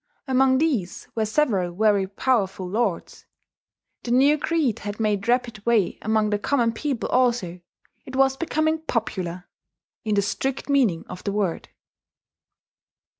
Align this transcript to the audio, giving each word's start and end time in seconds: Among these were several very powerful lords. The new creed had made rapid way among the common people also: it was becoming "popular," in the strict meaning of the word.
Among 0.27 0.57
these 0.57 1.07
were 1.13 1.27
several 1.27 1.75
very 1.75 2.07
powerful 2.07 2.67
lords. 2.67 3.27
The 4.01 4.09
new 4.09 4.35
creed 4.39 4.79
had 4.79 4.99
made 4.99 5.27
rapid 5.27 5.63
way 5.63 5.99
among 6.01 6.31
the 6.31 6.39
common 6.39 6.71
people 6.71 7.07
also: 7.09 7.59
it 8.03 8.15
was 8.15 8.35
becoming 8.35 8.79
"popular," 8.79 9.47
in 10.03 10.15
the 10.15 10.23
strict 10.23 10.67
meaning 10.69 11.05
of 11.07 11.23
the 11.23 11.31
word. 11.31 11.69